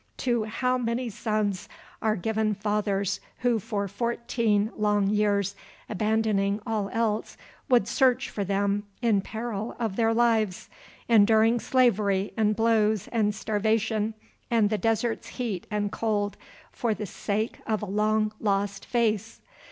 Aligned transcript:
To 0.17 0.45
how 0.45 0.79
many 0.79 1.11
sons 1.11 1.69
are 2.01 2.15
given 2.15 2.55
fathers 2.55 3.19
who 3.41 3.59
for 3.59 3.87
fourteen 3.87 4.71
long 4.75 5.11
years, 5.11 5.55
abandoning 5.87 6.59
all 6.65 6.89
else, 6.91 7.37
would 7.69 7.87
search 7.87 8.27
for 8.31 8.43
them 8.43 8.81
in 9.03 9.21
peril 9.21 9.75
of 9.77 9.97
their 9.97 10.11
lives, 10.11 10.71
enduring 11.07 11.59
slavery 11.59 12.33
and 12.35 12.55
blows 12.55 13.09
and 13.09 13.35
starvation 13.35 14.15
and 14.49 14.71
the 14.71 14.79
desert's 14.79 15.27
heat 15.37 15.67
and 15.69 15.91
cold 15.91 16.35
for 16.71 16.95
the 16.95 17.05
sake 17.05 17.59
of 17.67 17.83
a 17.83 17.85
long 17.85 18.33
lost 18.39 18.87
face? 18.87 19.39